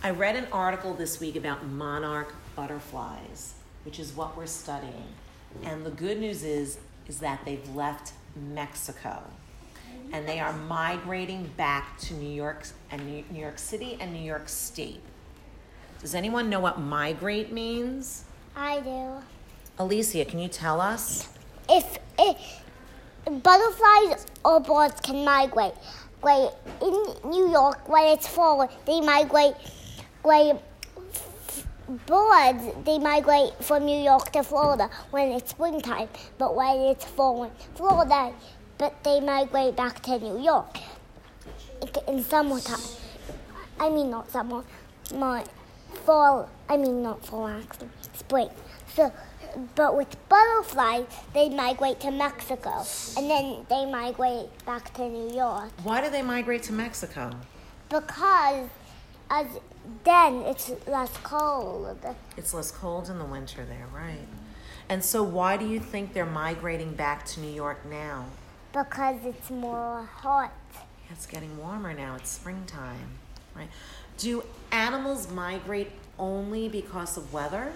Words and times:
I 0.00 0.10
read 0.10 0.36
an 0.36 0.46
article 0.52 0.94
this 0.94 1.18
week 1.18 1.34
about 1.34 1.66
monarch 1.66 2.32
butterflies, 2.54 3.54
which 3.84 3.98
is 3.98 4.12
what 4.12 4.36
we're 4.36 4.46
studying. 4.46 5.08
And 5.64 5.84
the 5.84 5.90
good 5.90 6.20
news 6.20 6.44
is 6.44 6.78
is 7.08 7.18
that 7.18 7.40
they've 7.44 7.68
left 7.74 8.12
Mexico. 8.36 9.22
And 10.12 10.28
they 10.28 10.38
are 10.38 10.52
migrating 10.52 11.50
back 11.56 11.98
to 12.00 12.14
New 12.14 12.30
York 12.30 12.68
and 12.90 13.04
New 13.06 13.40
York 13.40 13.58
City 13.58 13.96
and 14.00 14.12
New 14.12 14.22
York 14.22 14.48
State. 14.48 15.00
Does 16.00 16.14
anyone 16.14 16.48
know 16.48 16.60
what 16.60 16.80
migrate 16.80 17.52
means? 17.52 18.24
I 18.54 18.80
do. 18.80 19.14
Alicia, 19.78 20.24
can 20.26 20.38
you 20.38 20.48
tell 20.48 20.80
us? 20.80 21.28
If, 21.68 21.98
if 22.18 22.62
butterflies 23.42 24.26
or 24.44 24.60
birds 24.60 25.00
can 25.00 25.24
migrate, 25.24 25.74
like 26.22 26.52
in 26.80 27.30
New 27.30 27.50
York 27.50 27.88
when 27.88 28.06
it's 28.06 28.28
fall, 28.28 28.70
they 28.86 29.00
migrate. 29.00 29.54
Like 30.28 30.60
birds, 32.04 32.64
they 32.84 32.98
migrate 32.98 33.54
from 33.62 33.86
New 33.86 33.98
York 33.98 34.30
to 34.32 34.42
Florida 34.42 34.90
when 35.10 35.32
it's 35.32 35.52
springtime, 35.52 36.08
but 36.36 36.54
when 36.54 36.76
it's 36.80 37.06
fall 37.06 37.44
in 37.44 37.50
Florida, 37.74 38.34
but 38.76 39.02
they 39.04 39.20
migrate 39.20 39.74
back 39.74 40.02
to 40.02 40.18
New 40.18 40.38
York 40.38 40.76
in 42.06 42.22
summertime. 42.22 42.78
I 43.80 43.88
mean, 43.88 44.10
not 44.10 44.30
summer, 44.30 44.64
my 45.14 45.46
fall. 46.04 46.50
I 46.68 46.76
mean, 46.76 47.02
not 47.02 47.24
fall 47.24 47.48
actually, 47.48 47.88
spring. 48.12 48.50
So, 48.94 49.10
but 49.76 49.96
with 49.96 50.14
butterflies, 50.28 51.06
they 51.32 51.48
migrate 51.48 52.00
to 52.00 52.10
Mexico, 52.10 52.84
and 53.16 53.30
then 53.30 53.64
they 53.70 53.86
migrate 53.90 54.50
back 54.66 54.92
to 54.96 55.08
New 55.08 55.34
York 55.34 55.70
Why 55.84 56.02
do 56.02 56.10
they 56.10 56.20
migrate 56.20 56.64
to 56.64 56.74
Mexico? 56.74 57.30
because 57.88 58.68
as 59.30 59.46
then 60.04 60.42
it's 60.42 60.70
less 60.86 61.16
cold. 61.22 61.98
It's 62.36 62.52
less 62.54 62.70
cold 62.70 63.08
in 63.08 63.18
the 63.18 63.24
winter 63.24 63.64
there, 63.64 63.86
right? 63.94 64.26
And 64.88 65.04
so, 65.04 65.22
why 65.22 65.56
do 65.56 65.66
you 65.66 65.80
think 65.80 66.12
they're 66.14 66.24
migrating 66.26 66.94
back 66.94 67.24
to 67.26 67.40
New 67.40 67.50
York 67.52 67.84
now? 67.84 68.26
Because 68.72 69.16
it's 69.24 69.50
more 69.50 70.08
hot. 70.16 70.52
It's 71.10 71.26
getting 71.26 71.56
warmer 71.58 71.92
now. 71.94 72.14
It's 72.16 72.30
springtime, 72.30 73.18
right? 73.54 73.68
Do 74.18 74.44
animals 74.72 75.30
migrate 75.30 75.90
only 76.18 76.68
because 76.68 77.16
of 77.16 77.32
weather? 77.32 77.72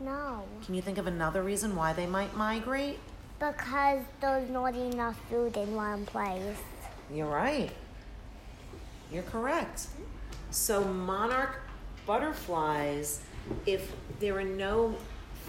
No, 0.00 0.44
Can 0.64 0.74
you 0.74 0.82
think 0.82 0.96
of 0.96 1.06
another 1.08 1.42
reason 1.42 1.74
why 1.74 1.92
they 1.92 2.06
might 2.06 2.36
migrate? 2.36 2.98
because 3.40 4.02
there's 4.20 4.50
not 4.50 4.74
enough 4.74 5.16
food 5.30 5.56
in 5.56 5.72
one 5.76 6.04
place. 6.06 6.56
You're 7.12 7.28
right. 7.28 7.70
You're 9.12 9.22
correct. 9.24 9.86
So, 10.50 10.84
monarch 10.84 11.60
butterflies, 12.06 13.22
if 13.66 13.92
there 14.20 14.38
are 14.38 14.44
no 14.44 14.94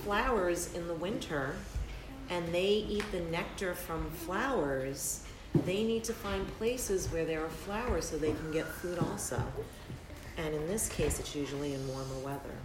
flowers 0.04 0.74
in 0.74 0.88
the 0.88 0.94
winter 0.94 1.56
and 2.30 2.48
they 2.54 2.68
eat 2.68 3.04
the 3.12 3.22
nectar 3.22 3.74
from 3.74 4.10
flowers, 4.12 5.24
they 5.66 5.84
need 5.84 6.04
to 6.06 6.14
find 6.14 6.48
places 6.58 7.08
where 7.08 7.26
there 7.26 7.44
are 7.44 7.50
flowers 7.50 8.10
so 8.10 8.18
they 8.18 8.34
can 8.34 8.52
get 8.52 8.68
food 8.68 9.00
also. 9.00 9.42
And 10.38 10.54
in 10.54 10.68
this 10.68 10.90
case, 10.90 11.20
it's 11.20 11.36
usually 11.36 11.74
in 11.74 11.88
warmer 11.88 12.20
weather. 12.24 12.56